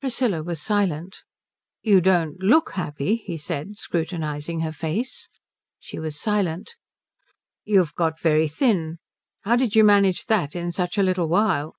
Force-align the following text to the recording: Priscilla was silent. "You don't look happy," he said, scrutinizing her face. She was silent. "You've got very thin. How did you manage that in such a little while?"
Priscilla 0.00 0.40
was 0.40 0.62
silent. 0.62 1.24
"You 1.82 2.00
don't 2.00 2.40
look 2.40 2.74
happy," 2.74 3.16
he 3.16 3.36
said, 3.36 3.76
scrutinizing 3.76 4.60
her 4.60 4.70
face. 4.70 5.26
She 5.80 5.98
was 5.98 6.14
silent. 6.14 6.76
"You've 7.64 7.96
got 7.96 8.20
very 8.20 8.46
thin. 8.46 8.98
How 9.40 9.56
did 9.56 9.74
you 9.74 9.82
manage 9.82 10.26
that 10.26 10.54
in 10.54 10.70
such 10.70 10.96
a 10.96 11.02
little 11.02 11.28
while?" 11.28 11.74